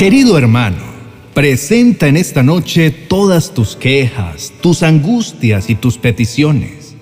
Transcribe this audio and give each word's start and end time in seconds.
Querido 0.00 0.38
hermano, 0.38 0.78
presenta 1.34 2.08
en 2.08 2.16
esta 2.16 2.42
noche 2.42 2.90
todas 2.90 3.52
tus 3.52 3.76
quejas, 3.76 4.50
tus 4.62 4.82
angustias 4.82 5.68
y 5.68 5.74
tus 5.74 5.98
peticiones. 5.98 6.96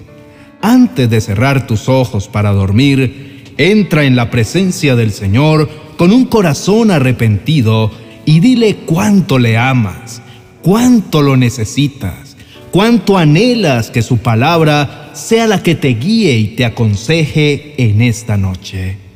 Antes 0.62 1.08
de 1.08 1.20
cerrar 1.20 1.68
tus 1.68 1.88
ojos 1.88 2.26
para 2.26 2.50
dormir, 2.50 3.54
entra 3.56 4.02
en 4.02 4.16
la 4.16 4.32
presencia 4.32 4.96
del 4.96 5.12
Señor 5.12 5.70
con 5.96 6.12
un 6.12 6.24
corazón 6.24 6.90
arrepentido 6.90 7.92
y 8.24 8.40
dile 8.40 8.78
cuánto 8.84 9.38
le 9.38 9.56
amas, 9.56 10.20
cuánto 10.62 11.22
lo 11.22 11.36
necesitas, 11.36 12.36
cuánto 12.72 13.16
anhelas 13.16 13.92
que 13.92 14.02
su 14.02 14.18
palabra 14.18 15.12
sea 15.14 15.46
la 15.46 15.62
que 15.62 15.76
te 15.76 15.90
guíe 15.90 16.36
y 16.36 16.48
te 16.48 16.64
aconseje 16.64 17.74
en 17.78 18.02
esta 18.02 18.36
noche. 18.36 19.07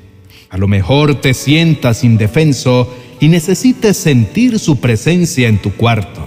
A 0.53 0.59
lo 0.59 0.69
mejor 0.69 1.14
te 1.14 1.32
sientas 1.32 2.04
indefenso 2.04 2.95
y 3.21 3.29
necesites 3.29 3.96
sentir 3.96 4.58
su 4.58 4.81
presencia 4.81 5.49
en 5.49 5.57
tu 5.57 5.72
cuarto, 5.72 6.27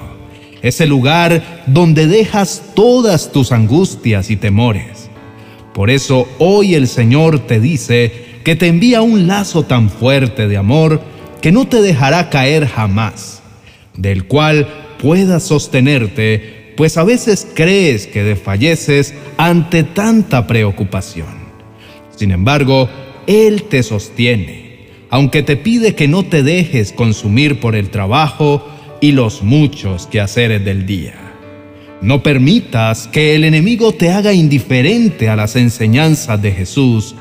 ese 0.64 0.88
lugar 0.88 1.64
donde 1.68 2.08
dejas 2.08 2.72
todas 2.74 3.32
tus 3.32 3.52
angustias 3.52 4.32
y 4.32 4.36
temores. 4.36 5.12
Por 5.76 5.92
eso 5.92 6.28
hoy 6.40 6.74
el 6.74 6.88
Señor 6.88 7.46
te 7.46 7.60
dice 7.60 8.12
que 8.44 8.56
te 8.56 8.66
envía 8.66 9.04
un 9.04 9.28
lazo 9.28 9.62
tan 9.62 9.92
fuerte 9.92 10.48
de 10.48 10.58
amor 10.58 11.04
que 11.40 11.52
no 11.52 11.68
te 11.68 11.84
dejará 11.84 12.32
caer 12.32 12.66
jamás, 12.66 13.44
del 13.96 14.26
cual 14.26 14.68
puedas 14.98 15.44
sostenerte, 15.44 16.74
pues 16.76 16.98
a 16.98 17.04
veces 17.04 17.46
crees 17.54 18.08
que 18.08 18.24
desfalleces 18.24 19.14
ante 19.38 19.84
tanta 19.84 20.48
preocupación. 20.48 21.46
Sin 22.16 22.32
embargo, 22.32 22.90
Él 23.28 23.64
te 23.64 23.84
sostiene 23.84 24.66
aunque 25.16 25.44
te 25.44 25.56
pide 25.56 25.96
que 25.96 26.10
no 26.10 26.24
te 26.24 26.44
dejes 26.44 26.92
consumir 26.92 27.62
por 27.62 27.76
el 27.76 27.90
trabajo 27.90 28.68
y 29.00 29.14
los 29.14 29.44
muchos 29.44 30.08
quehaceres 30.08 30.66
del 30.66 30.86
día. 30.86 31.16
No 32.02 32.22
permitas 32.22 33.08
que 33.08 33.34
el 33.36 33.46
enemigo 33.46 33.94
te 33.94 34.12
haga 34.12 34.34
indiferente 34.34 35.30
a 35.30 35.38
las 35.38 35.56
enseñanzas 35.56 36.42
de 36.42 36.52
Jesús, 36.52 37.16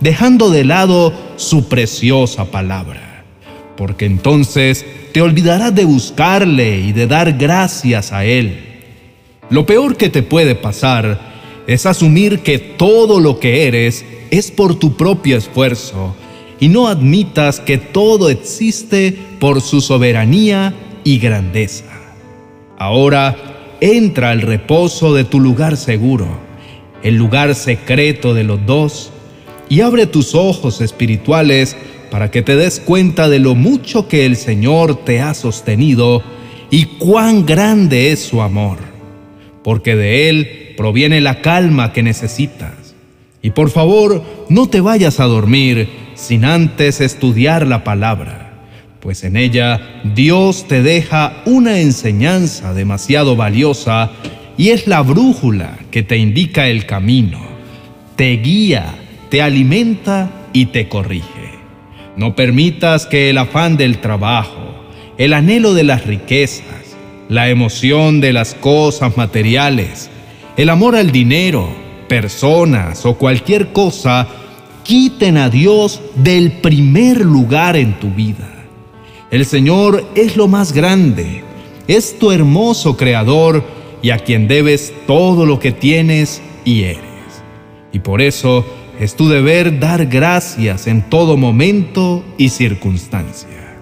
dejando 0.00 0.50
de 0.50 0.64
lado 0.64 1.12
su 1.36 1.68
preciosa 1.68 2.46
palabra, 2.46 3.24
porque 3.76 4.06
entonces 4.06 4.84
te 5.12 5.22
olvidarás 5.22 5.72
de 5.72 5.84
buscarle 5.84 6.80
y 6.80 6.92
de 6.92 7.06
dar 7.06 7.34
gracias 7.34 8.12
a 8.12 8.24
Él. 8.24 8.58
Lo 9.50 9.64
peor 9.64 9.96
que 9.96 10.08
te 10.08 10.24
puede 10.24 10.56
pasar 10.56 11.20
es 11.68 11.86
asumir 11.86 12.40
que 12.40 12.58
todo 12.58 13.20
lo 13.20 13.38
que 13.38 13.68
eres 13.68 14.04
es 14.30 14.50
por 14.50 14.78
tu 14.78 14.96
propio 14.96 15.36
esfuerzo, 15.36 16.14
y 16.58 16.68
no 16.68 16.88
admitas 16.88 17.60
que 17.60 17.78
todo 17.78 18.30
existe 18.30 19.16
por 19.38 19.60
su 19.60 19.80
soberanía 19.80 20.74
y 21.04 21.18
grandeza. 21.18 21.84
Ahora 22.78 23.36
entra 23.80 24.30
al 24.30 24.42
reposo 24.42 25.14
de 25.14 25.24
tu 25.24 25.40
lugar 25.40 25.76
seguro, 25.76 26.26
el 27.02 27.16
lugar 27.16 27.54
secreto 27.54 28.34
de 28.34 28.44
los 28.44 28.64
dos, 28.66 29.10
y 29.68 29.80
abre 29.80 30.06
tus 30.06 30.34
ojos 30.34 30.80
espirituales 30.80 31.76
para 32.10 32.30
que 32.30 32.42
te 32.42 32.56
des 32.56 32.80
cuenta 32.80 33.28
de 33.28 33.38
lo 33.38 33.54
mucho 33.54 34.08
que 34.08 34.26
el 34.26 34.36
Señor 34.36 35.04
te 35.04 35.20
ha 35.20 35.34
sostenido 35.34 36.22
y 36.70 36.84
cuán 36.84 37.44
grande 37.44 38.12
es 38.12 38.20
su 38.20 38.42
amor, 38.42 38.78
porque 39.62 39.96
de 39.96 40.28
Él 40.28 40.74
proviene 40.76 41.20
la 41.20 41.42
calma 41.42 41.92
que 41.92 42.02
necesitas. 42.02 42.85
Y 43.42 43.50
por 43.50 43.70
favor, 43.70 44.22
no 44.48 44.68
te 44.68 44.80
vayas 44.80 45.20
a 45.20 45.24
dormir 45.24 45.88
sin 46.14 46.44
antes 46.44 47.00
estudiar 47.00 47.66
la 47.66 47.84
palabra, 47.84 48.46
pues 49.00 49.22
en 49.22 49.36
ella 49.36 50.00
Dios 50.14 50.66
te 50.66 50.82
deja 50.82 51.42
una 51.44 51.78
enseñanza 51.78 52.74
demasiado 52.74 53.36
valiosa 53.36 54.10
y 54.56 54.70
es 54.70 54.86
la 54.86 55.02
brújula 55.02 55.78
que 55.90 56.02
te 56.02 56.16
indica 56.16 56.66
el 56.68 56.86
camino, 56.86 57.40
te 58.16 58.36
guía, 58.38 58.94
te 59.28 59.42
alimenta 59.42 60.30
y 60.52 60.66
te 60.66 60.88
corrige. 60.88 61.26
No 62.16 62.34
permitas 62.34 63.06
que 63.06 63.28
el 63.28 63.38
afán 63.38 63.76
del 63.76 63.98
trabajo, 63.98 64.86
el 65.18 65.34
anhelo 65.34 65.74
de 65.74 65.84
las 65.84 66.06
riquezas, 66.06 66.96
la 67.28 67.50
emoción 67.50 68.20
de 68.20 68.32
las 68.32 68.54
cosas 68.54 69.16
materiales, 69.16 70.10
el 70.56 70.70
amor 70.70 70.96
al 70.96 71.12
dinero, 71.12 71.68
personas 72.08 73.04
o 73.06 73.14
cualquier 73.14 73.72
cosa 73.72 74.26
quiten 74.86 75.36
a 75.36 75.50
Dios 75.50 76.00
del 76.14 76.52
primer 76.52 77.20
lugar 77.20 77.76
en 77.76 77.98
tu 77.98 78.10
vida. 78.10 78.48
El 79.30 79.44
Señor 79.44 80.06
es 80.14 80.36
lo 80.36 80.46
más 80.46 80.72
grande, 80.72 81.42
es 81.88 82.18
tu 82.18 82.30
hermoso 82.30 82.96
creador 82.96 83.64
y 84.00 84.10
a 84.10 84.18
quien 84.18 84.46
debes 84.46 84.94
todo 85.06 85.44
lo 85.44 85.58
que 85.58 85.72
tienes 85.72 86.40
y 86.64 86.82
eres. 86.82 87.02
Y 87.92 87.98
por 87.98 88.22
eso 88.22 88.64
es 89.00 89.16
tu 89.16 89.28
deber 89.28 89.80
dar 89.80 90.06
gracias 90.06 90.86
en 90.86 91.02
todo 91.10 91.36
momento 91.36 92.24
y 92.38 92.50
circunstancia. 92.50 93.76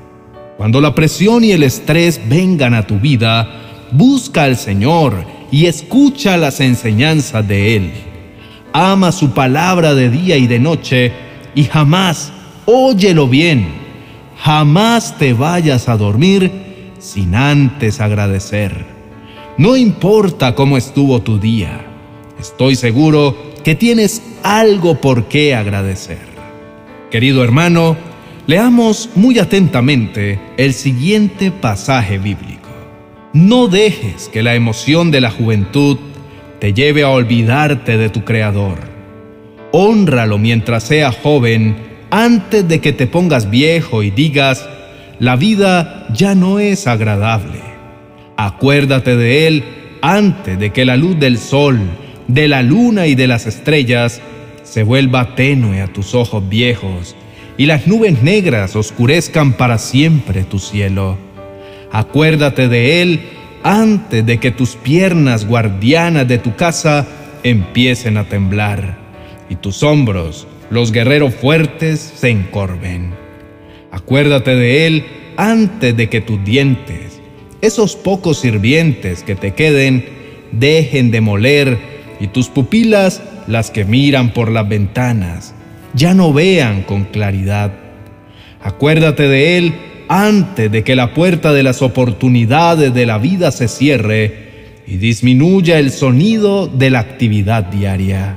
Cuando 0.56 0.80
la 0.80 0.94
presión 0.94 1.44
y 1.44 1.52
el 1.52 1.64
estrés 1.64 2.18
vengan 2.28 2.72
a 2.72 2.86
tu 2.86 2.98
vida, 2.98 3.60
busca 3.92 4.44
al 4.44 4.56
Señor 4.56 5.26
y 5.50 5.66
escucha 5.66 6.38
las 6.38 6.60
enseñanzas 6.60 7.46
de 7.46 7.76
Él 7.76 7.92
ama 8.74 9.12
su 9.12 9.30
palabra 9.30 9.94
de 9.94 10.10
día 10.10 10.36
y 10.36 10.48
de 10.48 10.58
noche 10.58 11.12
y 11.54 11.62
jamás, 11.64 12.32
óyelo 12.66 13.28
bien, 13.28 13.68
jamás 14.36 15.16
te 15.16 15.32
vayas 15.32 15.88
a 15.88 15.96
dormir 15.96 16.50
sin 16.98 17.36
antes 17.36 18.00
agradecer. 18.00 18.84
No 19.56 19.76
importa 19.76 20.56
cómo 20.56 20.76
estuvo 20.76 21.22
tu 21.22 21.38
día, 21.38 21.86
estoy 22.40 22.74
seguro 22.74 23.36
que 23.62 23.76
tienes 23.76 24.20
algo 24.42 25.00
por 25.00 25.26
qué 25.26 25.54
agradecer. 25.54 26.34
Querido 27.12 27.44
hermano, 27.44 27.96
leamos 28.48 29.08
muy 29.14 29.38
atentamente 29.38 30.41
el 30.56 30.74
siguiente 30.74 31.52
pasaje 31.52 32.18
bíblico. 32.18 32.68
No 33.32 33.68
dejes 33.68 34.28
que 34.28 34.42
la 34.42 34.56
emoción 34.56 35.12
de 35.12 35.20
la 35.20 35.30
juventud 35.30 35.96
te 36.64 36.72
lleve 36.72 37.02
a 37.02 37.10
olvidarte 37.10 37.98
de 37.98 38.08
tu 38.08 38.25
Creador. 38.25 38.78
Honralo 39.70 40.38
mientras 40.38 40.84
sea 40.84 41.12
joven, 41.12 41.76
antes 42.10 42.66
de 42.66 42.80
que 42.80 42.94
te 42.94 43.06
pongas 43.06 43.50
viejo 43.50 44.02
y 44.02 44.10
digas, 44.10 44.66
la 45.19 45.36
vida 45.36 46.06
ya 46.14 46.34
no 46.34 46.60
es 46.60 46.86
agradable. 46.86 47.60
Acuérdate 48.38 49.14
de 49.14 49.47
Él 49.47 49.64
antes 50.00 50.58
de 50.58 50.72
que 50.72 50.86
la 50.86 50.97
luz 50.97 51.20
del 51.20 51.36
sol, 51.36 51.78
de 52.28 52.48
la 52.48 52.62
luna 52.62 53.08
y 53.08 53.14
de 53.14 53.26
las 53.26 53.47
estrellas 53.47 54.22
se 54.62 54.84
vuelva 54.84 55.34
tenue 55.34 55.82
a 55.82 55.92
tus 55.92 56.14
ojos 56.14 56.48
viejos 56.48 57.14
y 57.58 57.66
las 57.66 57.86
nubes 57.86 58.22
negras 58.22 58.74
oscurezcan 58.74 59.53
para 59.53 59.76
siempre 59.76 60.44
tu 60.44 60.58
cielo. 60.58 61.19
Acuérdate 61.92 62.69
de 62.69 63.03
Él 63.03 63.20
antes 63.64 64.25
de 64.26 64.38
que 64.38 64.50
tus 64.50 64.76
piernas 64.76 65.47
guardianas 65.47 66.28
de 66.28 66.38
tu 66.38 66.54
casa 66.54 67.06
empiecen 67.42 68.19
a 68.19 68.28
temblar 68.28 68.98
y 69.48 69.56
tus 69.56 69.82
hombros, 69.82 70.47
los 70.70 70.92
guerreros 70.92 71.34
fuertes, 71.34 72.00
se 72.00 72.28
encorven. 72.28 73.14
Acuérdate 73.91 74.54
de 74.54 74.86
él 74.86 75.06
antes 75.38 75.97
de 75.97 76.10
que 76.10 76.20
tus 76.20 76.44
dientes, 76.44 77.20
esos 77.62 77.97
pocos 77.97 78.41
sirvientes 78.41 79.22
que 79.22 79.34
te 79.34 79.54
queden, 79.54 80.04
dejen 80.53 81.10
de 81.10 81.22
moler 81.22 81.78
y 82.20 82.26
tus 82.26 82.48
pupilas, 82.48 83.22
las 83.47 83.70
que 83.70 83.86
miran 83.86 84.32
por 84.34 84.50
las 84.50 84.69
ventanas, 84.69 85.54
ya 85.94 86.12
no 86.12 86.34
vean 86.34 86.82
con 86.82 87.04
claridad. 87.04 87.72
Acuérdate 88.62 89.27
de 89.27 89.56
él 89.56 89.74
antes 90.09 90.71
de 90.71 90.84
que 90.84 90.97
la 90.97 91.15
puerta 91.15 91.53
de 91.53 91.62
las 91.62 91.83
oportunidades 91.83 92.92
de 92.92 93.06
la 93.06 93.18
vida 93.18 93.51
se 93.51 93.68
cierre 93.68 94.83
y 94.86 94.97
disminuya 94.97 95.78
el 95.78 95.91
sonido 95.91 96.66
de 96.66 96.91
la 96.91 97.01
actividad 97.01 97.65
diaria. 97.65 98.36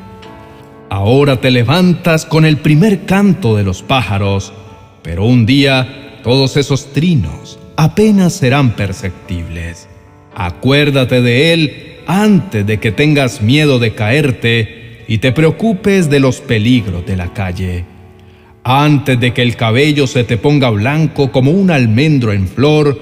Ahora 0.89 1.41
te 1.41 1.51
levantas 1.51 2.25
con 2.25 2.45
el 2.45 2.57
primer 2.57 3.05
canto 3.05 3.55
de 3.55 3.63
los 3.63 3.83
pájaros, 3.83 4.53
pero 5.01 5.25
un 5.25 5.45
día 5.45 6.19
todos 6.23 6.57
esos 6.57 6.93
trinos 6.93 7.59
apenas 7.75 8.33
serán 8.33 8.75
perceptibles. 8.75 9.87
Acuérdate 10.33 11.21
de 11.21 11.53
él 11.53 11.97
antes 12.07 12.65
de 12.65 12.79
que 12.79 12.91
tengas 12.91 13.41
miedo 13.41 13.79
de 13.79 13.93
caerte 13.93 15.03
y 15.07 15.17
te 15.17 15.31
preocupes 15.31 16.09
de 16.09 16.19
los 16.19 16.39
peligros 16.39 17.05
de 17.05 17.17
la 17.17 17.33
calle 17.33 17.96
antes 18.69 19.17
de 19.17 19.33
que 19.33 19.41
el 19.41 19.55
cabello 19.55 20.07
se 20.07 20.25
te 20.25 20.35
ponga 20.35 20.69
blanco 20.69 21.31
como 21.31 21.51
un 21.51 21.71
almendro 21.71 22.33
en 22.33 22.49
flor 22.49 22.99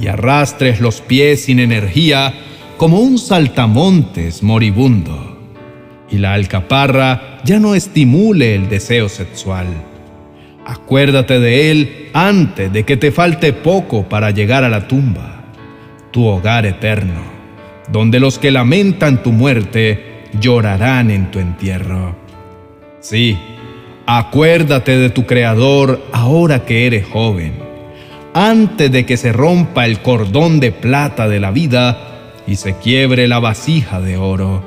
y 0.00 0.06
arrastres 0.06 0.80
los 0.80 1.00
pies 1.00 1.46
sin 1.46 1.58
energía 1.58 2.32
como 2.76 3.00
un 3.00 3.18
saltamontes 3.18 4.44
moribundo, 4.44 5.40
y 6.08 6.18
la 6.18 6.34
alcaparra 6.34 7.40
ya 7.42 7.58
no 7.58 7.74
estimule 7.74 8.54
el 8.54 8.68
deseo 8.68 9.08
sexual. 9.08 9.66
Acuérdate 10.64 11.40
de 11.40 11.72
Él 11.72 12.10
antes 12.12 12.72
de 12.72 12.84
que 12.84 12.96
te 12.96 13.10
falte 13.10 13.52
poco 13.52 14.08
para 14.08 14.30
llegar 14.30 14.62
a 14.62 14.68
la 14.68 14.86
tumba, 14.86 15.46
tu 16.12 16.26
hogar 16.26 16.64
eterno, 16.64 17.24
donde 17.90 18.20
los 18.20 18.38
que 18.38 18.52
lamentan 18.52 19.24
tu 19.24 19.32
muerte 19.32 20.22
llorarán 20.40 21.10
en 21.10 21.28
tu 21.32 21.40
entierro. 21.40 22.14
Sí, 23.00 23.36
acuérdate 24.06 24.96
de 24.96 25.10
tu 25.10 25.26
Creador 25.26 26.02
ahora 26.12 26.64
que 26.64 26.86
eres 26.86 27.06
joven, 27.06 27.54
antes 28.34 28.90
de 28.90 29.06
que 29.06 29.16
se 29.16 29.32
rompa 29.32 29.86
el 29.86 30.00
cordón 30.00 30.60
de 30.60 30.72
plata 30.72 31.28
de 31.28 31.40
la 31.40 31.50
vida 31.50 32.12
y 32.46 32.56
se 32.56 32.76
quiebre 32.76 33.28
la 33.28 33.38
vasija 33.38 34.00
de 34.00 34.16
oro. 34.16 34.62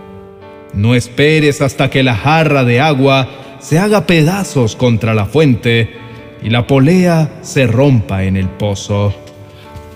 No 0.73 0.95
esperes 0.95 1.61
hasta 1.61 1.89
que 1.89 2.03
la 2.03 2.15
jarra 2.15 2.63
de 2.63 2.81
agua 2.81 3.27
se 3.59 3.79
haga 3.79 4.05
pedazos 4.05 4.75
contra 4.75 5.13
la 5.13 5.25
fuente 5.25 5.89
y 6.43 6.49
la 6.49 6.67
polea 6.67 7.39
se 7.41 7.65
rompa 7.65 8.23
en 8.23 8.37
el 8.37 8.49
pozo. 8.49 9.13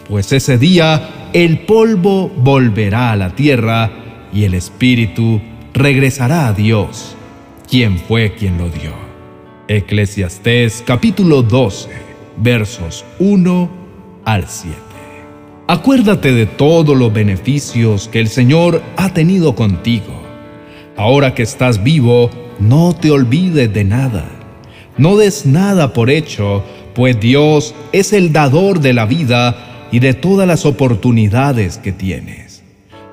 Pues 0.08 0.32
ese 0.32 0.58
día 0.58 1.30
el 1.34 1.60
polvo 1.60 2.30
volverá 2.30 3.12
a 3.12 3.16
la 3.16 3.36
tierra 3.36 3.92
y 4.34 4.46
el 4.46 4.54
espíritu 4.54 5.42
regresará 5.74 6.48
a 6.48 6.54
Dios, 6.54 7.16
quien 7.70 7.98
fue 8.00 8.34
quien 8.34 8.58
lo 8.58 8.70
dio. 8.70 9.09
Eclesiastés 9.70 10.84
capítulo 10.84 11.44
12, 11.44 11.90
versos 12.38 13.06
1 13.20 13.70
al 14.26 14.48
7. 14.48 14.76
Acuérdate 15.68 16.32
de 16.32 16.48
todos 16.48 16.98
los 16.98 17.14
beneficios 17.14 18.08
que 18.08 18.20
el 18.20 18.30
Señor 18.30 18.82
ha 18.98 19.14
tenido 19.14 19.54
contigo. 19.54 20.24
Ahora 20.98 21.36
que 21.36 21.44
estás 21.44 21.84
vivo, 21.84 22.32
no 22.58 22.96
te 23.00 23.12
olvides 23.12 23.72
de 23.72 23.84
nada. 23.84 24.26
No 24.98 25.18
des 25.18 25.46
nada 25.46 25.94
por 25.94 26.10
hecho, 26.10 26.64
pues 26.96 27.20
Dios 27.20 27.76
es 27.92 28.12
el 28.12 28.34
dador 28.34 28.80
de 28.80 28.94
la 28.94 29.06
vida 29.06 29.88
y 29.92 30.00
de 30.00 30.16
todas 30.16 30.48
las 30.48 30.66
oportunidades 30.66 31.78
que 31.78 31.92
tienes. 31.92 32.64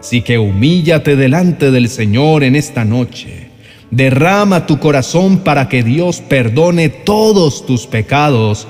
Así 0.00 0.23
que 0.23 0.38
humíllate 0.38 1.17
delante 1.17 1.70
del 1.70 1.91
Señor 1.91 2.44
en 2.44 2.56
esta 2.56 2.87
noche. 2.87 3.45
Derrama 3.91 4.67
tu 4.67 4.79
corazón 4.79 5.38
para 5.38 5.69
que 5.69 5.83
Dios 5.83 6.21
perdone 6.21 6.88
todos 6.88 7.65
tus 7.67 7.87
pecados 7.87 8.67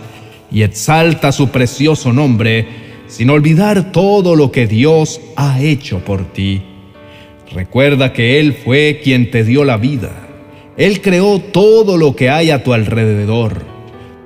y 0.51 0.63
exalta 0.63 1.33
su 1.33 1.49
precioso 1.49 2.13
nombre 2.13 2.67
sin 3.09 3.31
olvidar 3.31 3.93
todo 3.93 4.37
lo 4.37 4.53
que 4.53 4.67
Dios 4.67 5.21
ha 5.37 5.61
hecho 5.61 6.01
por 6.01 6.33
ti. 6.33 6.63
Recuerda 7.53 8.13
que 8.13 8.41
Él 8.41 8.53
fue 8.53 9.01
quien 9.03 9.31
te 9.31 9.45
dio 9.45 9.65
la 9.65 9.77
vida 9.77 10.27
él 10.77 11.01
creó 11.01 11.39
todo 11.39 11.97
lo 11.97 12.15
que 12.15 12.29
hay 12.29 12.51
a 12.51 12.63
tu 12.63 12.75
alrededor. 12.75 13.63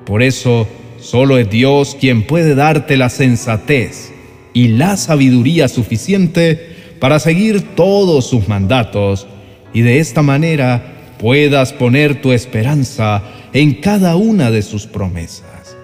Por 0.04 0.22
eso, 0.22 0.66
solo 0.98 1.38
es 1.38 1.48
Dios 1.48 1.96
quien 1.98 2.26
puede 2.26 2.54
darte 2.54 2.96
la 2.96 3.08
sensatez 3.08 4.12
y 4.52 4.68
la 4.68 4.96
sabiduría 4.96 5.68
suficiente 5.68 6.96
para 6.98 7.20
seguir 7.20 7.76
todos 7.76 8.26
sus 8.26 8.48
mandatos 8.48 9.28
y 9.72 9.82
de 9.82 9.98
esta 9.98 10.22
manera 10.22 11.14
puedas 11.18 11.72
poner 11.72 12.20
tu 12.20 12.32
esperanza 12.32 13.22
en 13.52 13.74
cada 13.74 14.16
una 14.16 14.50
de 14.50 14.62
sus 14.62 14.86
promesas. 14.86 15.76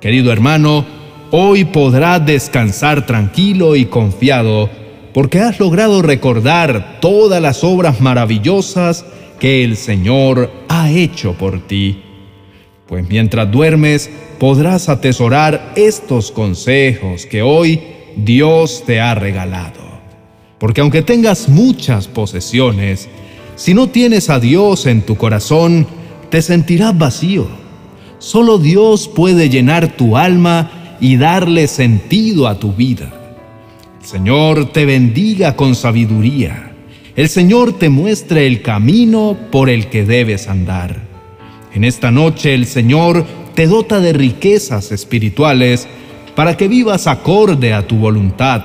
Querido 0.00 0.32
hermano, 0.32 0.86
hoy 1.30 1.64
podrás 1.64 2.24
descansar 2.24 3.04
tranquilo 3.06 3.76
y 3.76 3.86
confiado 3.86 4.70
porque 5.12 5.40
has 5.40 5.58
logrado 5.58 6.02
recordar 6.02 7.00
todas 7.00 7.42
las 7.42 7.64
obras 7.64 8.00
maravillosas 8.00 9.04
que 9.40 9.64
el 9.64 9.76
Señor 9.76 10.50
ha 10.68 10.90
hecho 10.90 11.34
por 11.34 11.66
ti. 11.66 12.02
Pues 12.86 13.06
mientras 13.08 13.50
duermes 13.50 14.10
podrás 14.38 14.88
atesorar 14.88 15.72
estos 15.76 16.30
consejos 16.30 17.26
que 17.26 17.42
hoy 17.42 17.80
Dios 18.16 18.84
te 18.86 19.00
ha 19.00 19.14
regalado. 19.14 19.88
Porque 20.58 20.80
aunque 20.80 21.02
tengas 21.02 21.48
muchas 21.48 22.08
posesiones, 22.08 23.08
si 23.58 23.74
no 23.74 23.88
tienes 23.88 24.30
a 24.30 24.40
Dios 24.40 24.86
en 24.86 25.02
tu 25.02 25.16
corazón, 25.16 25.86
te 26.30 26.40
sentirás 26.40 26.96
vacío. 26.96 27.46
Solo 28.18 28.56
Dios 28.56 29.06
puede 29.06 29.50
llenar 29.50 29.96
tu 29.98 30.16
alma 30.16 30.96
y 30.98 31.18
darle 31.18 31.66
sentido 31.66 32.48
a 32.48 32.58
tu 32.58 32.72
vida. 32.72 33.12
El 34.00 34.06
Señor 34.06 34.72
te 34.72 34.86
bendiga 34.86 35.54
con 35.56 35.74
sabiduría 35.74 36.68
el 37.18 37.28
Señor 37.28 37.72
te 37.72 37.88
muestre 37.88 38.46
el 38.46 38.62
camino 38.62 39.36
por 39.50 39.68
el 39.68 39.88
que 39.88 40.04
debes 40.04 40.46
andar. 40.46 41.00
En 41.74 41.82
esta 41.82 42.12
noche 42.12 42.54
el 42.54 42.64
Señor 42.64 43.26
te 43.56 43.66
dota 43.66 43.98
de 43.98 44.12
riquezas 44.12 44.92
espirituales 44.92 45.88
para 46.36 46.56
que 46.56 46.68
vivas 46.68 47.08
acorde 47.08 47.74
a 47.74 47.88
tu 47.88 47.96
voluntad 47.96 48.62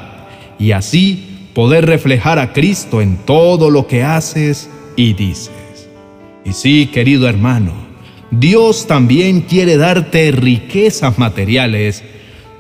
y 0.60 0.72
así 0.72 1.50
poder 1.56 1.88
reflejar 1.88 2.38
a 2.38 2.54
Cristo 2.54 3.02
en 3.02 3.18
todo 3.26 3.72
lo 3.72 3.88
que 3.88 4.04
haces 4.04 4.70
y 4.96 5.14
dices. 5.14 5.90
Y 6.46 6.54
sí, 6.54 6.88
querido 6.88 7.28
hermano, 7.28 7.72
Dios 8.32 8.88
también 8.88 9.42
quiere 9.42 9.78
darte 9.78 10.32
riquezas 10.32 11.18
materiales, 11.18 12.04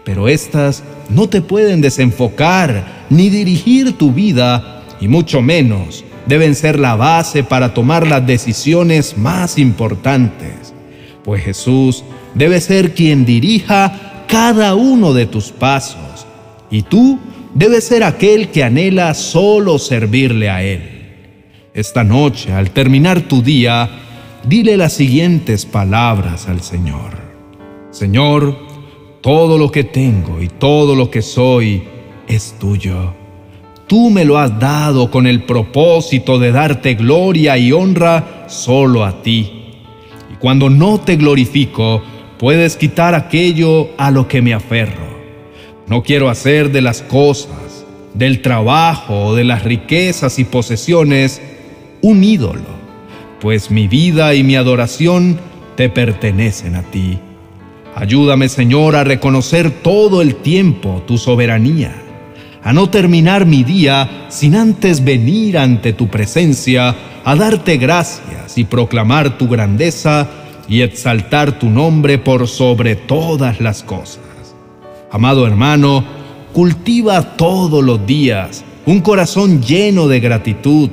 pero 0.04 0.28
éstas 0.28 0.84
no 1.10 1.28
te 1.28 1.42
pueden 1.42 1.82
desenfocar 1.82 3.06
ni 3.10 3.30
dirigir 3.30 3.98
tu 3.98 4.12
vida 4.12 4.84
y 5.02 5.08
mucho 5.08 5.42
menos 5.42 6.06
deben 6.26 6.56
ser 6.56 6.80
la 6.80 6.96
base 6.96 7.44
para 7.44 7.74
tomar 7.74 8.08
las 8.08 8.26
decisiones 8.26 9.18
más 9.18 9.58
importantes, 9.58 10.74
pues 11.24 11.44
Jesús 11.44 12.04
debe 12.34 12.62
ser 12.62 12.94
quien 12.94 13.26
dirija 13.26 14.26
cada 14.28 14.76
uno 14.76 15.14
de 15.14 15.26
tus 15.26 15.52
pasos 15.52 16.26
y 16.72 16.84
tú 16.84 17.20
debes 17.54 17.86
ser 17.86 18.04
aquel 18.04 18.50
que 18.50 18.64
anhela 18.64 19.14
solo 19.14 19.78
servirle 19.80 20.50
a 20.50 20.64
Él. 20.64 20.93
Esta 21.74 22.04
noche, 22.04 22.54
al 22.54 22.70
terminar 22.70 23.22
tu 23.22 23.42
día, 23.42 23.90
dile 24.44 24.78
las 24.78 24.94
siguientes 24.94 25.66
palabras 25.66 26.48
al 26.48 26.62
Señor. 26.62 27.14
Señor, 27.90 28.56
todo 29.22 29.58
lo 29.58 29.72
que 29.72 29.84
tengo 29.84 30.42
y 30.42 30.50
todo 30.50 30.96
lo 30.96 31.10
que 31.10 31.22
soy 31.22 31.84
es 32.28 32.56
tuyo 32.60 33.14
Tú 33.88 34.10
me 34.10 34.24
lo 34.24 34.38
has 34.38 34.60
dado 34.60 35.12
con 35.12 35.28
el 35.28 35.44
propósito 35.44 36.40
de 36.40 36.52
darte 36.52 36.94
gloria 36.96 37.58
y 37.58 37.72
honra 37.72 38.46
solo 38.48 39.04
a 39.04 39.22
ti. 39.22 39.52
Y 40.32 40.36
cuando 40.40 40.70
no 40.70 41.00
te 41.00 41.16
glorifico, 41.16 42.02
puedes 42.40 42.78
quitar 42.78 43.14
aquello 43.14 43.90
a 43.98 44.10
lo 44.10 44.28
que 44.28 44.42
me 44.42 44.54
aferro. 44.54 45.14
No 45.88 46.02
quiero 46.02 46.30
hacer 46.30 46.72
de 46.72 46.82
las 46.82 47.02
cosas, 47.02 47.86
del 48.14 48.42
trabajo 48.42 49.36
de 49.36 49.44
las 49.44 49.64
riquezas 49.64 50.40
y 50.40 50.46
posesiones 50.46 51.42
un 52.04 52.24
ídolo, 52.24 52.70
pues 53.42 53.72
mi 53.72 53.88
vida 53.88 54.36
y 54.36 54.44
mi 54.44 54.56
adoración 54.56 55.40
te 55.76 55.90
pertenecen 55.90 56.76
a 56.76 56.84
ti. 56.84 57.18
Ayúdame, 57.96 58.48
Señor, 58.48 58.96
a 58.96 59.04
reconocer 59.04 59.72
todo 59.72 60.22
el 60.22 60.36
tiempo 60.36 61.02
tu 61.08 61.18
soberanía 61.18 62.04
a 62.64 62.72
no 62.72 62.90
terminar 62.90 63.46
mi 63.46 63.64
día 63.64 64.28
sin 64.30 64.56
antes 64.56 65.04
venir 65.04 65.58
ante 65.58 65.94
tu 65.94 66.08
presencia 66.08 66.96
a 67.26 67.36
darte 67.36 67.78
gracias 67.78 68.58
y 68.58 68.64
proclamar 68.64 69.38
tu 69.38 69.50
grandeza 69.50 70.30
y 70.70 70.82
exaltar 70.82 71.60
tu 71.60 71.70
nombre 71.70 72.18
por 72.18 72.48
sobre 72.48 72.96
todas 72.96 73.60
las 73.60 73.84
cosas. 73.84 74.24
Amado 75.12 75.46
hermano, 75.46 76.06
cultiva 76.54 77.36
todos 77.36 77.84
los 77.84 78.06
días 78.08 78.64
un 78.86 79.02
corazón 79.02 79.62
lleno 79.62 80.08
de 80.08 80.20
gratitud 80.22 80.90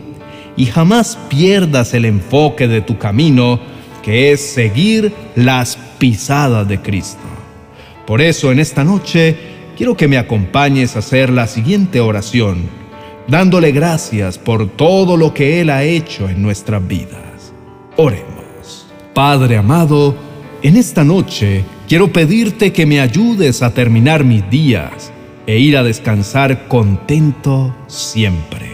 y 0.57 0.67
jamás 0.67 1.19
pierdas 1.29 1.95
el 1.95 2.05
enfoque 2.05 2.69
de 2.69 2.81
tu 2.81 2.99
camino, 2.99 3.61
que 4.03 4.33
es 4.33 4.41
seguir 4.41 5.13
las 5.37 5.77
pisadas 5.99 6.67
de 6.69 6.81
Cristo. 6.81 7.19
Por 8.07 8.21
eso 8.21 8.51
en 8.51 8.59
esta 8.59 8.85
noche 8.85 9.37
quiero 9.77 9.97
que 9.97 10.09
me 10.09 10.19
acompañes 10.19 10.97
a 10.97 11.01
hacer 11.01 11.31
la 11.31 11.47
siguiente 11.47 12.01
oración, 12.01 12.69
dándole 13.29 13.73
gracias 13.73 14.39
por 14.39 14.69
todo 14.69 15.17
lo 15.17 15.33
que 15.33 15.61
Él 15.61 15.71
ha 15.71 15.85
hecho 15.85 16.29
en 16.29 16.43
nuestras 16.43 16.87
vidas. 16.87 17.53
Oremos. 17.97 18.87
Padre 19.15 19.57
amado, 19.57 20.17
en 20.63 20.77
esta 20.77 21.05
noche 21.05 21.65
quiero 21.89 22.13
pedirte 22.13 22.73
que 22.73 22.87
me 22.87 23.01
ayudes 23.01 23.63
a 23.63 23.75
terminar 23.75 24.25
mis 24.25 24.49
días 24.51 25.13
e 25.47 25.59
ir 25.59 25.77
a 25.77 25.83
descansar 25.83 26.69
contento 26.69 27.75
siempre 27.87 28.70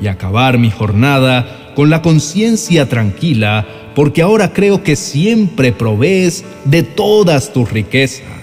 y 0.00 0.06
acabar 0.06 0.58
mi 0.58 0.70
jornada 0.70 1.72
con 1.74 1.90
la 1.90 2.02
conciencia 2.02 2.88
tranquila 2.88 3.66
porque 3.94 4.22
ahora 4.22 4.52
creo 4.52 4.82
que 4.82 4.96
siempre 4.96 5.72
provees 5.72 6.44
de 6.64 6.82
todas 6.82 7.52
tus 7.52 7.70
riquezas 7.70 8.38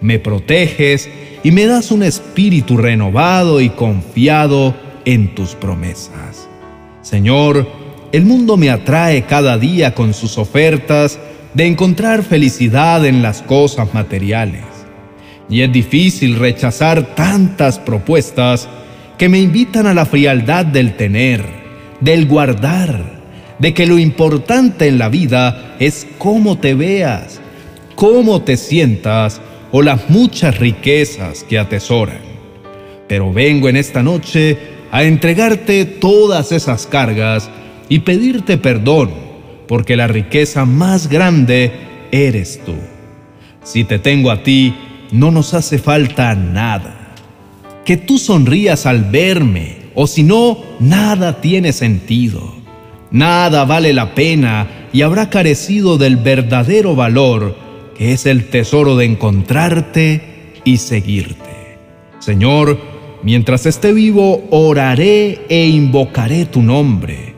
me 0.00 0.18
proteges 0.18 1.08
y 1.42 1.50
me 1.50 1.66
das 1.66 1.90
un 1.90 2.02
espíritu 2.02 2.76
renovado 2.76 3.60
y 3.60 3.70
confiado 3.70 4.74
en 5.04 5.34
tus 5.34 5.54
promesas. 5.54 6.48
Señor, 7.02 7.66
el 8.12 8.24
mundo 8.24 8.56
me 8.56 8.70
atrae 8.70 9.22
cada 9.22 9.58
día 9.58 9.94
con 9.94 10.14
sus 10.14 10.38
ofertas, 10.38 11.18
de 11.54 11.66
encontrar 11.66 12.22
felicidad 12.22 13.06
en 13.06 13.22
las 13.22 13.40
cosas 13.40 13.94
materiales. 13.94 14.64
Y 15.48 15.62
es 15.62 15.72
difícil 15.72 16.36
rechazar 16.36 17.14
tantas 17.14 17.78
propuestas 17.78 18.68
que 19.18 19.28
me 19.28 19.38
invitan 19.38 19.86
a 19.86 19.94
la 19.94 20.06
frialdad 20.06 20.66
del 20.66 20.96
tener, 20.96 21.44
del 22.00 22.26
guardar, 22.26 23.16
de 23.58 23.72
que 23.72 23.86
lo 23.86 23.98
importante 23.98 24.88
en 24.88 24.98
la 24.98 25.08
vida 25.08 25.76
es 25.78 26.06
cómo 26.18 26.58
te 26.58 26.74
veas, 26.74 27.40
cómo 27.94 28.42
te 28.42 28.56
sientas 28.56 29.40
o 29.72 29.82
las 29.82 30.10
muchas 30.10 30.58
riquezas 30.58 31.44
que 31.44 31.58
atesoran. 31.58 32.20
Pero 33.08 33.32
vengo 33.32 33.68
en 33.68 33.76
esta 33.76 34.02
noche 34.02 34.58
a 34.90 35.04
entregarte 35.04 35.84
todas 35.84 36.52
esas 36.52 36.86
cargas 36.86 37.48
y 37.88 38.00
pedirte 38.00 38.58
perdón, 38.58 39.10
porque 39.68 39.96
la 39.96 40.06
riqueza 40.06 40.64
más 40.64 41.08
grande 41.08 41.72
eres 42.12 42.60
tú. 42.64 42.74
Si 43.62 43.84
te 43.84 43.98
tengo 43.98 44.30
a 44.30 44.42
ti, 44.42 44.74
no 45.10 45.30
nos 45.30 45.54
hace 45.54 45.78
falta 45.78 46.34
nada. 46.34 47.05
Que 47.86 47.96
tú 47.96 48.18
sonrías 48.18 48.84
al 48.84 49.04
verme, 49.04 49.76
o 49.94 50.06
si 50.06 50.22
no, 50.22 50.58
nada 50.78 51.40
tiene 51.40 51.72
sentido. 51.72 52.54
Nada 53.10 53.64
vale 53.64 53.94
la 53.94 54.14
pena 54.14 54.88
y 54.92 55.00
habrá 55.00 55.30
carecido 55.30 55.96
del 55.96 56.16
verdadero 56.16 56.94
valor 56.94 57.64
que 57.96 58.12
es 58.12 58.26
el 58.26 58.50
tesoro 58.50 58.96
de 58.96 59.06
encontrarte 59.06 60.20
y 60.64 60.76
seguirte. 60.76 61.78
Señor, 62.18 62.78
mientras 63.22 63.66
esté 63.66 63.92
vivo, 63.92 64.44
oraré 64.50 65.40
e 65.48 65.66
invocaré 65.66 66.44
tu 66.44 66.62
nombre, 66.62 67.34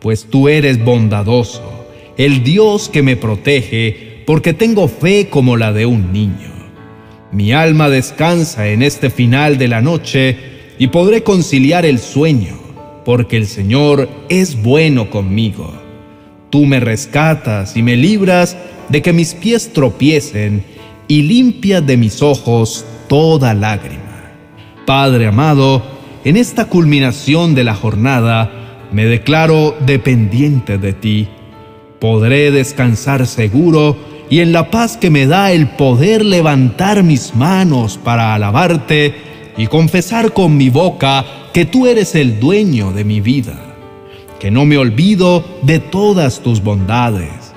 pues 0.00 0.26
tú 0.28 0.48
eres 0.48 0.84
bondadoso, 0.84 1.86
el 2.18 2.44
Dios 2.44 2.88
que 2.88 3.02
me 3.02 3.16
protege, 3.16 4.22
porque 4.26 4.52
tengo 4.52 4.86
fe 4.88 5.28
como 5.30 5.56
la 5.56 5.72
de 5.72 5.86
un 5.86 6.12
niño. 6.12 6.52
Mi 7.32 7.52
alma 7.52 7.88
descansa 7.88 8.68
en 8.68 8.82
este 8.82 9.08
final 9.08 9.56
de 9.56 9.66
la 9.66 9.80
noche 9.80 10.36
y 10.78 10.88
podré 10.88 11.22
conciliar 11.22 11.86
el 11.86 11.98
sueño, 11.98 12.58
porque 13.06 13.38
el 13.38 13.46
Señor 13.46 14.06
es 14.28 14.62
bueno 14.62 15.08
conmigo. 15.08 15.72
Tú 16.50 16.66
me 16.66 16.78
rescatas 16.78 17.74
y 17.74 17.82
me 17.82 17.96
libras 17.96 18.58
de 18.90 19.00
que 19.00 19.14
mis 19.14 19.32
pies 19.32 19.72
tropiecen 19.72 20.62
y 21.08 21.22
limpias 21.22 21.86
de 21.86 21.96
mis 21.96 22.20
ojos 22.20 22.84
toda 23.08 23.54
lágrima. 23.54 24.34
Padre 24.84 25.28
amado, 25.28 25.82
en 26.24 26.36
esta 26.36 26.66
culminación 26.66 27.54
de 27.54 27.64
la 27.64 27.74
jornada 27.74 28.88
me 28.92 29.06
declaro 29.06 29.74
dependiente 29.86 30.76
de 30.76 30.92
ti. 30.92 31.28
Podré 31.98 32.50
descansar 32.50 33.26
seguro 33.26 33.96
y 34.32 34.40
en 34.40 34.52
la 34.52 34.70
paz 34.70 34.96
que 34.96 35.10
me 35.10 35.26
da 35.26 35.52
el 35.52 35.68
poder 35.68 36.24
levantar 36.24 37.02
mis 37.02 37.36
manos 37.36 37.98
para 38.02 38.34
alabarte 38.34 39.14
y 39.56 39.66
confesar 39.68 40.32
con 40.32 40.56
mi 40.56 40.70
boca 40.70 41.24
que 41.52 41.66
tú 41.66 41.86
eres 41.86 42.14
el 42.14 42.40
dueño 42.40 42.92
de 42.92 43.04
mi 43.04 43.20
vida, 43.20 43.76
que 44.40 44.50
no 44.50 44.64
me 44.64 44.78
olvido 44.78 45.44
de 45.62 45.78
todas 45.78 46.40
tus 46.40 46.62
bondades 46.62 47.52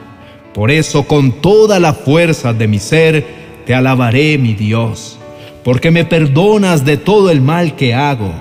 por 0.55 0.71
eso 0.71 1.03
con 1.03 1.33
toda 1.41 1.81
la 1.81 1.93
fuerza 1.93 2.53
de 2.53 2.69
mi 2.69 2.79
ser 2.79 3.25
te 3.65 3.75
alabaré, 3.75 4.37
mi 4.37 4.53
Dios, 4.53 5.19
porque 5.65 5.91
me 5.91 6.05
perdonas 6.05 6.85
de 6.85 6.95
todo 6.95 7.29
el 7.29 7.41
mal 7.41 7.75
que 7.75 7.93
hago, 7.93 8.31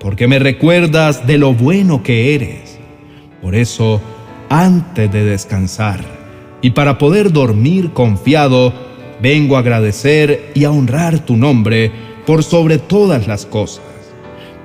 porque 0.00 0.26
me 0.26 0.38
recuerdas 0.38 1.26
de 1.26 1.36
lo 1.36 1.52
bueno 1.52 2.02
que 2.02 2.34
eres. 2.34 2.78
Por 3.42 3.54
eso, 3.54 4.00
antes 4.48 5.12
de 5.12 5.22
descansar 5.22 6.19
y 6.62 6.70
para 6.70 6.98
poder 6.98 7.32
dormir 7.32 7.92
confiado, 7.92 8.72
vengo 9.22 9.56
a 9.56 9.60
agradecer 9.60 10.52
y 10.54 10.64
a 10.64 10.70
honrar 10.70 11.24
tu 11.24 11.36
nombre 11.36 11.90
por 12.26 12.44
sobre 12.44 12.78
todas 12.78 13.26
las 13.26 13.46
cosas, 13.46 13.84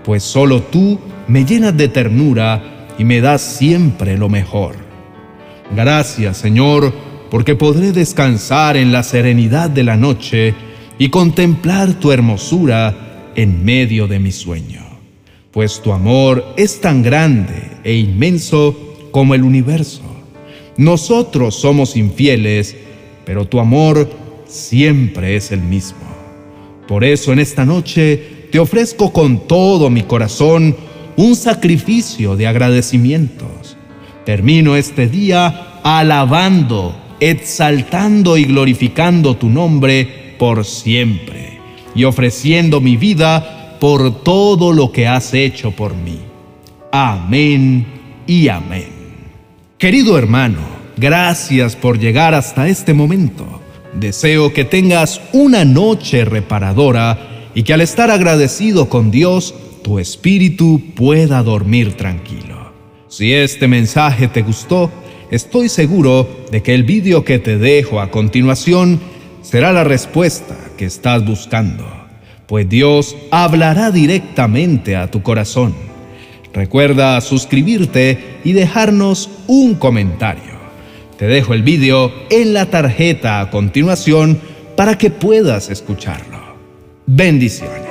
pues 0.04 0.24
solo 0.24 0.62
tú 0.62 1.00
me 1.28 1.46
llenas 1.46 1.75
de 1.75 1.88
ternura 1.88 2.88
y 2.98 3.04
me 3.04 3.22
das 3.22 3.42
siempre 3.42 4.18
lo 4.18 4.30
mejor. 4.30 4.75
Gracias, 5.75 6.38
Señor, 6.38 6.94
porque 7.30 7.56
podré 7.56 7.92
descansar 7.92 8.78
en 8.78 8.92
la 8.92 9.04
serenidad 9.04 9.70
de 9.70 9.84
la 9.84 9.98
noche 9.98 10.54
y 10.98 11.10
contemplar 11.10 11.94
tu 11.94 12.12
hermosura 12.12 13.32
en 13.36 13.66
medio 13.66 14.08
de 14.08 14.20
mi 14.20 14.32
sueño. 14.32 14.82
Pues 15.52 15.82
tu 15.82 15.92
amor 15.92 16.46
es 16.58 16.82
tan 16.82 17.02
grande 17.02 17.72
e 17.84 17.96
inmenso 17.96 18.75
como 19.12 19.34
el 19.34 19.44
universo. 19.44 20.14
Nosotros 20.77 21.55
somos 21.55 21.96
infieles, 21.96 22.75
pero 23.25 23.48
tu 23.48 23.60
amor 23.60 24.10
siempre 24.48 25.36
es 25.36 25.51
el 25.51 25.62
mismo. 25.62 26.05
Por 26.88 27.03
eso 27.03 27.34
en 27.34 27.39
esta 27.39 27.65
noche 27.65 28.48
te 28.51 28.60
ofrezco 28.60 29.12
con 29.12 29.48
todo 29.48 29.89
mi 29.89 30.03
corazón 30.03 30.75
un 31.17 31.36
sacrificio 31.36 32.36
de 32.36 32.46
agradecimientos 32.46 33.75
Termino 34.25 34.75
este 34.75 35.08
día 35.08 35.79
alabando, 35.84 36.96
exaltando 37.20 38.38
y 38.38 38.46
glorificando 38.46 39.38
tu 39.38 39.50
nombre 39.50 40.36
por 40.39 40.65
siempre 40.65 41.60
y 41.94 42.03
ofreciendo 42.05 42.82
mi 42.82 42.98
vida 42.98 43.77
por 43.79 44.24
todo 44.24 44.74
lo 44.74 44.91
que 44.91 45.08
has 45.08 45.36
hecho 45.36 45.72
por 45.72 45.96
mí. 45.96 46.17
Amén 46.91 47.86
y 48.25 48.48
amén. 48.48 48.95
Querido 49.86 50.18
hermano, 50.18 50.58
gracias 50.98 51.75
por 51.75 52.00
llegar 52.00 52.34
hasta 52.34 52.68
este 52.68 52.96
momento. 52.96 53.62
Deseo 53.94 54.51
que 54.51 54.65
tengas 54.65 55.22
una 55.32 55.63
noche 55.63 56.25
reparadora 56.25 57.50
y 57.54 57.62
que 57.62 57.72
al 57.72 57.82
estar 57.82 58.10
agradecido 58.10 58.89
con 58.89 59.12
Dios, 59.12 59.54
tu 59.84 60.00
espíritu 60.00 60.82
pueda 60.96 61.44
dormir 61.44 61.94
tranquilo. 61.94 62.74
Si 63.10 63.32
este 63.32 63.68
mensaje 63.68 64.27
te 64.27 64.42
gustó, 64.42 64.89
estoy 65.30 65.70
seguro 65.70 66.27
de 66.50 66.63
que 66.63 66.74
el 66.74 66.84
vídeo 66.84 67.24
que 67.24 67.38
te 67.38 67.60
dejo 67.60 68.01
a 68.01 68.10
continuación 68.10 69.00
será 69.44 69.72
la 69.72 69.84
respuesta 69.84 70.58
que 70.80 70.86
estás 70.86 71.24
buscando, 71.24 71.86
pues 72.48 72.68
Dios 72.68 73.15
hablará 73.30 73.92
directamente 73.92 74.96
a 74.96 75.12
tu 75.12 75.22
corazón. 75.22 75.75
Recuerda 76.55 77.19
suscribirte 77.19 78.39
y 78.45 78.53
dejarnos 78.53 79.29
un 79.45 79.75
comentario. 79.75 80.55
Te 81.17 81.27
dejo 81.27 81.53
el 81.53 81.63
vídeo 81.63 82.13
en 82.29 82.53
la 82.53 82.67
tarjeta 82.67 83.41
a 83.41 83.50
continuación 83.50 84.39
para 84.77 84.97
que 84.97 85.09
puedas 85.09 85.69
escucharlo. 85.69 86.55
Bendiciones. 87.05 87.85